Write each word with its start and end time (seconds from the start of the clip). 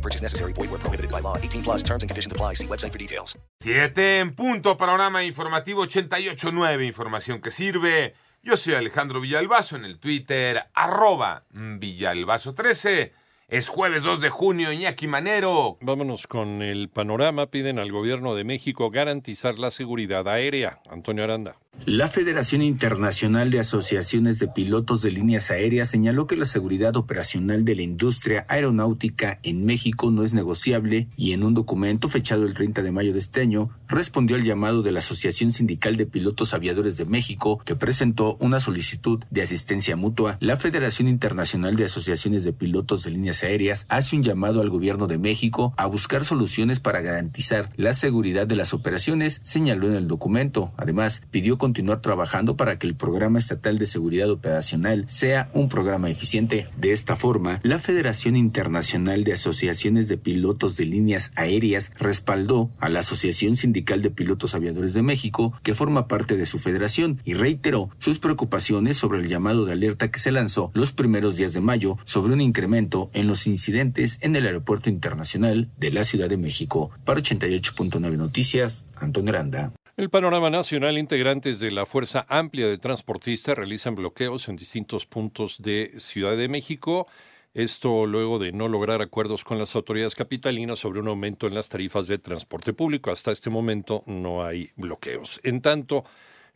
No 0.00 0.02
purchase 0.02 0.22
necessary. 0.22 0.54
Void 0.54 0.70
where 0.70 0.78
prohibited 0.78 1.10
by 1.10 1.20
law. 1.20 1.36
18 1.36 1.62
plus 1.62 1.82
terms 1.82 2.02
and 2.02 2.08
conditions 2.08 2.32
apply. 2.32 2.54
See 2.54 2.66
website 2.66 2.92
for 2.92 2.98
details. 2.98 3.38
Siete 3.60 4.20
en 4.20 4.34
punto, 4.34 4.78
panorama 4.78 5.22
informativo 5.22 5.84
88.9, 5.84 6.86
información 6.86 7.40
que 7.40 7.50
sirve. 7.50 8.14
Yo 8.42 8.56
soy 8.56 8.72
Alejandro 8.74 9.20
Villalbazo 9.20 9.76
en 9.76 9.84
el 9.84 9.98
Twitter, 9.98 10.64
arroba 10.72 11.44
Villalbazo13. 11.52 13.12
Es 13.48 13.68
jueves 13.68 14.02
2 14.04 14.22
de 14.22 14.30
junio, 14.30 14.72
Iñaki 14.72 15.06
Manero. 15.06 15.76
Vámonos 15.82 16.26
con 16.26 16.62
el 16.62 16.88
panorama. 16.88 17.50
Piden 17.50 17.78
al 17.78 17.92
gobierno 17.92 18.34
de 18.34 18.44
México 18.44 18.90
garantizar 18.90 19.58
la 19.58 19.70
seguridad 19.70 20.26
aérea. 20.28 20.80
Antonio 20.88 21.24
Aranda. 21.24 21.56
La 21.86 22.08
Federación 22.08 22.60
Internacional 22.60 23.50
de 23.50 23.58
Asociaciones 23.58 24.38
de 24.38 24.48
Pilotos 24.48 25.00
de 25.00 25.10
Líneas 25.10 25.50
Aéreas 25.50 25.88
señaló 25.88 26.26
que 26.26 26.36
la 26.36 26.44
seguridad 26.44 26.94
operacional 26.96 27.64
de 27.64 27.74
la 27.74 27.80
industria 27.80 28.44
aeronáutica 28.48 29.38
en 29.42 29.64
México 29.64 30.10
no 30.10 30.22
es 30.22 30.34
negociable 30.34 31.08
y 31.16 31.32
en 31.32 31.42
un 31.42 31.54
documento 31.54 32.08
fechado 32.08 32.44
el 32.44 32.52
30 32.52 32.82
de 32.82 32.92
mayo 32.92 33.14
de 33.14 33.18
este 33.18 33.40
año 33.40 33.70
respondió 33.88 34.36
al 34.36 34.44
llamado 34.44 34.82
de 34.82 34.92
la 34.92 34.98
Asociación 34.98 35.52
Sindical 35.52 35.96
de 35.96 36.04
Pilotos 36.04 36.52
Aviadores 36.52 36.98
de 36.98 37.06
México 37.06 37.62
que 37.64 37.76
presentó 37.76 38.36
una 38.40 38.60
solicitud 38.60 39.24
de 39.30 39.40
asistencia 39.40 39.96
mutua. 39.96 40.36
La 40.40 40.58
Federación 40.58 41.08
Internacional 41.08 41.76
de 41.76 41.84
Asociaciones 41.84 42.44
de 42.44 42.52
Pilotos 42.52 43.04
de 43.04 43.10
Líneas 43.12 43.42
Aéreas 43.42 43.86
hace 43.88 44.16
un 44.16 44.22
llamado 44.22 44.60
al 44.60 44.68
gobierno 44.68 45.06
de 45.06 45.16
México 45.16 45.72
a 45.78 45.86
buscar 45.86 46.26
soluciones 46.26 46.78
para 46.78 47.00
garantizar 47.00 47.70
la 47.76 47.94
seguridad 47.94 48.46
de 48.46 48.56
las 48.56 48.74
operaciones, 48.74 49.40
señaló 49.44 49.88
en 49.88 49.94
el 49.94 50.08
documento. 50.08 50.72
Además, 50.76 51.22
pidió 51.30 51.56
continuar 51.70 52.00
trabajando 52.00 52.56
para 52.56 52.80
que 52.80 52.88
el 52.88 52.96
Programa 52.96 53.38
Estatal 53.38 53.78
de 53.78 53.86
Seguridad 53.86 54.28
Operacional 54.28 55.06
sea 55.08 55.48
un 55.54 55.68
programa 55.68 56.10
eficiente. 56.10 56.66
De 56.76 56.90
esta 56.90 57.14
forma, 57.14 57.60
la 57.62 57.78
Federación 57.78 58.34
Internacional 58.34 59.22
de 59.22 59.34
Asociaciones 59.34 60.08
de 60.08 60.18
Pilotos 60.18 60.76
de 60.76 60.86
Líneas 60.86 61.30
Aéreas 61.36 61.92
respaldó 61.96 62.70
a 62.80 62.88
la 62.88 63.00
Asociación 63.00 63.54
Sindical 63.54 64.02
de 64.02 64.10
Pilotos 64.10 64.56
Aviadores 64.56 64.94
de 64.94 65.02
México, 65.02 65.54
que 65.62 65.76
forma 65.76 66.08
parte 66.08 66.36
de 66.36 66.44
su 66.44 66.58
federación, 66.58 67.20
y 67.24 67.34
reiteró 67.34 67.88
sus 67.98 68.18
preocupaciones 68.18 68.96
sobre 68.96 69.20
el 69.20 69.28
llamado 69.28 69.64
de 69.64 69.74
alerta 69.74 70.10
que 70.10 70.18
se 70.18 70.32
lanzó 70.32 70.72
los 70.74 70.92
primeros 70.92 71.36
días 71.36 71.52
de 71.52 71.60
mayo 71.60 71.98
sobre 72.04 72.32
un 72.32 72.40
incremento 72.40 73.10
en 73.12 73.28
los 73.28 73.46
incidentes 73.46 74.18
en 74.22 74.34
el 74.34 74.44
Aeropuerto 74.44 74.90
Internacional 74.90 75.70
de 75.78 75.92
la 75.92 76.02
Ciudad 76.02 76.28
de 76.28 76.36
México. 76.36 76.90
Para 77.04 77.20
88.9 77.20 78.16
Noticias, 78.16 78.88
Antonio 78.96 79.30
Aranda. 79.30 79.72
El 80.00 80.08
panorama 80.08 80.48
nacional, 80.48 80.96
integrantes 80.96 81.60
de 81.60 81.70
la 81.70 81.84
Fuerza 81.84 82.24
Amplia 82.30 82.66
de 82.66 82.78
Transportistas 82.78 83.54
realizan 83.54 83.96
bloqueos 83.96 84.48
en 84.48 84.56
distintos 84.56 85.04
puntos 85.04 85.60
de 85.60 85.92
Ciudad 85.98 86.38
de 86.38 86.48
México. 86.48 87.06
Esto 87.52 88.06
luego 88.06 88.38
de 88.38 88.50
no 88.50 88.66
lograr 88.66 89.02
acuerdos 89.02 89.44
con 89.44 89.58
las 89.58 89.76
autoridades 89.76 90.14
capitalinas 90.14 90.78
sobre 90.78 91.00
un 91.00 91.08
aumento 91.08 91.46
en 91.46 91.54
las 91.54 91.68
tarifas 91.68 92.06
de 92.06 92.16
transporte 92.16 92.72
público. 92.72 93.10
Hasta 93.10 93.30
este 93.30 93.50
momento 93.50 94.02
no 94.06 94.42
hay 94.42 94.70
bloqueos. 94.74 95.38
En 95.42 95.60
tanto, 95.60 96.06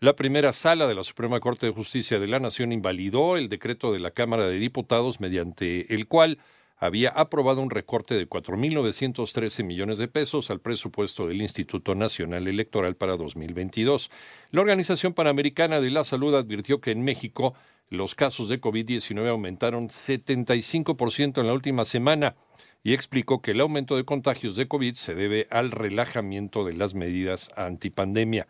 la 0.00 0.16
primera 0.16 0.50
sala 0.54 0.86
de 0.86 0.94
la 0.94 1.02
Suprema 1.02 1.38
Corte 1.38 1.66
de 1.66 1.72
Justicia 1.72 2.18
de 2.18 2.28
la 2.28 2.40
Nación 2.40 2.72
invalidó 2.72 3.36
el 3.36 3.50
decreto 3.50 3.92
de 3.92 3.98
la 3.98 4.12
Cámara 4.12 4.48
de 4.48 4.58
Diputados 4.58 5.20
mediante 5.20 5.94
el 5.94 6.08
cual 6.08 6.38
había 6.84 7.08
aprobado 7.08 7.62
un 7.62 7.70
recorte 7.70 8.14
de 8.14 8.28
4.913 8.28 9.64
millones 9.64 9.96
de 9.96 10.06
pesos 10.06 10.50
al 10.50 10.60
presupuesto 10.60 11.26
del 11.26 11.40
Instituto 11.40 11.94
Nacional 11.94 12.46
Electoral 12.46 12.94
para 12.94 13.16
2022. 13.16 14.10
La 14.50 14.60
Organización 14.60 15.14
Panamericana 15.14 15.80
de 15.80 15.90
la 15.90 16.04
Salud 16.04 16.34
advirtió 16.34 16.82
que 16.82 16.90
en 16.90 17.02
México 17.02 17.54
los 17.88 18.14
casos 18.14 18.50
de 18.50 18.60
COVID-19 18.60 19.26
aumentaron 19.30 19.88
75% 19.88 21.40
en 21.40 21.46
la 21.46 21.54
última 21.54 21.86
semana 21.86 22.36
y 22.82 22.92
explicó 22.92 23.40
que 23.40 23.52
el 23.52 23.62
aumento 23.62 23.96
de 23.96 24.04
contagios 24.04 24.54
de 24.56 24.68
COVID 24.68 24.92
se 24.92 25.14
debe 25.14 25.46
al 25.50 25.70
relajamiento 25.70 26.66
de 26.66 26.74
las 26.74 26.94
medidas 26.94 27.50
antipandemia. 27.56 28.46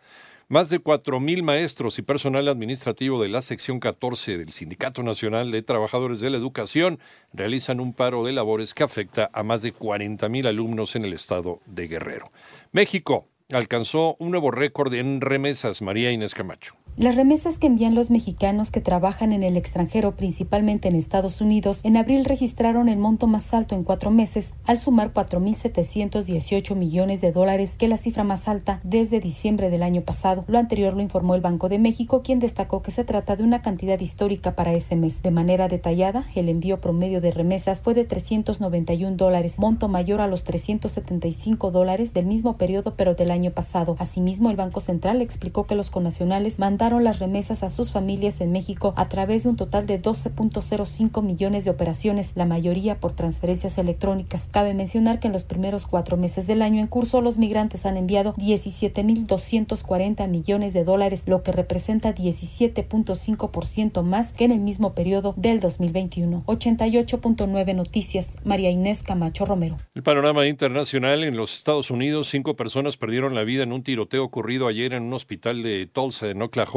Más 0.47 0.69
de 0.69 0.79
4.000 0.79 1.41
maestros 1.41 1.97
y 1.97 2.03
personal 2.03 2.47
administrativo 2.47 3.19
de 3.19 3.29
la 3.29 3.41
sección 3.41 3.79
14 3.79 4.37
del 4.37 4.51
Sindicato 4.51 5.01
Nacional 5.01 5.49
de 5.49 5.63
Trabajadores 5.63 6.19
de 6.19 6.29
la 6.29 6.37
Educación 6.37 6.99
realizan 7.33 7.79
un 7.79 7.93
paro 7.93 8.23
de 8.23 8.31
labores 8.31 8.75
que 8.75 8.83
afecta 8.83 9.31
a 9.33 9.41
más 9.41 9.63
de 9.63 9.73
40.000 9.73 10.47
alumnos 10.47 10.95
en 10.95 11.05
el 11.05 11.13
estado 11.13 11.61
de 11.65 11.87
Guerrero. 11.87 12.31
México 12.73 13.27
alcanzó 13.51 14.17
un 14.19 14.29
nuevo 14.29 14.51
récord 14.51 14.93
en 14.93 15.19
remesas, 15.19 15.81
María 15.81 16.11
Inés 16.11 16.35
Camacho. 16.35 16.75
Las 16.97 17.15
remesas 17.15 17.59
que 17.59 17.67
envían 17.67 17.93
los 17.93 18.09
mexicanos 18.09 18.71
que 18.71 18.79
trabajan 18.79 19.33
en 19.33 19.43
el 19.43 19.57
extranjero, 19.57 20.15
principalmente 20.15 20.87
en 20.87 20.95
Estados 20.95 21.41
Unidos, 21.41 21.81
en 21.83 21.97
abril 21.97 22.23
registraron 22.23 22.87
el 22.87 22.97
monto 22.97 23.27
más 23.27 23.53
alto 23.53 23.75
en 23.75 23.83
cuatro 23.83 24.11
meses, 24.11 24.53
al 24.63 24.77
sumar 24.77 25.11
4.718 25.11 26.73
millones 26.77 27.19
de 27.19 27.33
dólares, 27.33 27.75
que 27.75 27.87
es 27.87 27.89
la 27.89 27.97
cifra 27.97 28.23
más 28.23 28.47
alta 28.47 28.79
desde 28.83 29.19
diciembre 29.19 29.69
del 29.69 29.83
año 29.83 30.03
pasado. 30.03 30.45
Lo 30.47 30.57
anterior 30.57 30.93
lo 30.93 31.01
informó 31.01 31.35
el 31.35 31.41
Banco 31.41 31.67
de 31.67 31.79
México, 31.79 32.21
quien 32.23 32.39
destacó 32.39 32.81
que 32.81 32.91
se 32.91 33.03
trata 33.03 33.35
de 33.35 33.43
una 33.43 33.61
cantidad 33.61 33.99
histórica 33.99 34.55
para 34.55 34.71
ese 34.71 34.95
mes. 34.95 35.21
De 35.21 35.31
manera 35.31 35.67
detallada, 35.67 36.23
el 36.33 36.47
envío 36.47 36.79
promedio 36.79 37.19
de 37.19 37.31
remesas 37.31 37.81
fue 37.81 37.93
de 37.93 38.05
391 38.05 39.17
dólares, 39.17 39.59
monto 39.59 39.89
mayor 39.89 40.21
a 40.21 40.27
los 40.27 40.45
375 40.45 41.71
dólares 41.71 42.13
del 42.13 42.25
mismo 42.25 42.55
periodo, 42.55 42.95
pero 42.95 43.15
del 43.15 43.31
año 43.31 43.51
pasado. 43.51 43.97
Asimismo, 43.99 44.49
el 44.49 44.55
Banco 44.55 44.79
Central 44.79 45.21
explicó 45.21 45.65
que 45.65 45.75
los 45.75 45.91
conacionales 45.91 46.57
mandaron 46.57 46.84
las 46.85 47.17
remesas 47.17 47.63
a 47.63 47.69
sus 47.69 47.91
familias 47.91 48.41
en 48.41 48.51
México 48.51 48.93
a 48.95 49.09
través 49.09 49.41
de 49.43 49.49
un 49.49 49.55
total 49.55 49.87
de 49.87 49.99
12.05 49.99 51.23
millones 51.23 51.65
de 51.65 51.71
operaciones, 51.71 52.33
la 52.35 52.45
mayoría 52.45 52.99
por 52.99 53.11
transferencias 53.13 53.79
electrónicas. 53.79 54.47
Cabe 54.51 54.75
mencionar 54.75 55.19
que 55.19 55.25
en 55.27 55.33
los 55.33 55.43
primeros 55.43 55.87
cuatro 55.87 56.15
meses 56.15 56.45
del 56.45 56.61
año 56.61 56.79
en 56.79 56.85
curso 56.87 57.21
los 57.21 57.39
migrantes 57.39 57.87
han 57.87 57.97
enviado 57.97 58.33
17.240 58.33 60.27
millones 60.27 60.73
de 60.73 60.83
dólares, 60.83 61.23
lo 61.25 61.41
que 61.41 61.51
representa 61.51 62.13
17.5% 62.13 64.03
más 64.03 64.31
que 64.33 64.45
en 64.45 64.51
el 64.51 64.59
mismo 64.59 64.93
periodo 64.93 65.33
del 65.37 65.59
2021. 65.59 66.43
88.9 66.45 67.75
Noticias, 67.75 68.37
María 68.43 68.69
Inés 68.69 69.01
Camacho 69.01 69.45
Romero. 69.45 69.79
El 69.95 70.03
panorama 70.03 70.45
internacional 70.45 71.23
en 71.23 71.35
los 71.35 71.57
Estados 71.57 71.89
Unidos, 71.89 72.29
cinco 72.29 72.55
personas 72.55 72.95
perdieron 72.97 73.33
la 73.33 73.43
vida 73.43 73.63
en 73.63 73.71
un 73.71 73.81
tiroteo 73.81 74.23
ocurrido 74.23 74.67
ayer 74.67 74.93
en 74.93 75.01
un 75.03 75.13
hospital 75.13 75.63
de 75.63 75.87
Tulsa, 75.87 76.29
en 76.29 76.43
Oklahoma, 76.43 76.74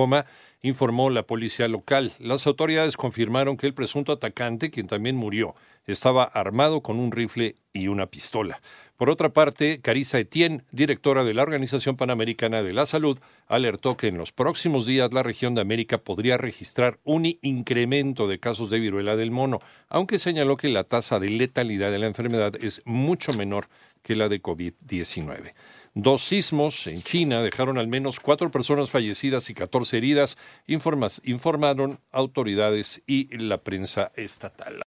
informó 0.63 1.11
la 1.11 1.23
policía 1.23 1.69
local. 1.69 2.13
Las 2.19 2.47
autoridades 2.47 2.97
confirmaron 2.97 3.57
que 3.57 3.67
el 3.67 3.75
presunto 3.75 4.13
atacante, 4.13 4.71
quien 4.71 4.87
también 4.87 5.17
murió, 5.17 5.55
estaba 5.87 6.25
armado 6.25 6.83
con 6.83 6.99
un 6.99 7.13
rifle 7.13 7.57
y 7.73 7.89
una 7.89 8.07
pistola. 8.07 8.61
Por 8.97 9.11
otra 9.11 9.29
parte, 9.29 9.81
Carissa 9.81 10.19
Etienne, 10.19 10.65
directora 10.73 11.23
de 11.23 11.33
la 11.33 11.43
Organización 11.43 11.97
Panamericana 11.97 12.65
de 12.65 12.73
la 12.73 12.85
Salud, 12.85 13.19
alertó 13.47 13.97
que 13.97 14.09
en 14.09 14.19
los 14.19 14.33
próximos 14.33 14.87
días 14.87 15.13
la 15.13 15.23
región 15.23 15.55
de 15.55 15.61
América 15.61 15.99
podría 15.99 16.37
registrar 16.37 16.99
un 17.05 17.25
incremento 17.43 18.27
de 18.27 18.41
casos 18.41 18.71
de 18.71 18.81
viruela 18.81 19.15
del 19.15 19.31
mono, 19.31 19.61
aunque 19.89 20.19
señaló 20.19 20.57
que 20.57 20.69
la 20.69 20.83
tasa 20.83 21.21
de 21.21 21.29
letalidad 21.29 21.93
de 21.93 22.01
la 22.01 22.09
enfermedad 22.09 22.55
es 22.61 22.83
mucho 22.85 23.33
menor 23.35 23.69
que 24.03 24.17
la 24.17 24.29
de 24.29 24.43
COVID-19. 24.43 25.53
Dos 26.01 26.23
sismos 26.23 26.87
en 26.87 27.03
China 27.03 27.43
dejaron 27.43 27.77
al 27.77 27.89
menos 27.89 28.21
cuatro 28.21 28.53
personas 28.53 28.89
fallecidas 28.89 29.51
y 29.51 29.55
14 29.55 29.97
heridas, 29.97 30.39
informaron 30.69 31.99
autoridades 32.13 33.03
y 33.05 33.37
la 33.37 33.65
prensa 33.65 34.13
estatal. 34.15 34.77